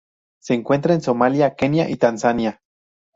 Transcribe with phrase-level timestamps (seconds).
[0.41, 2.61] Se encuentra en Somalia, Kenia y Tanzania.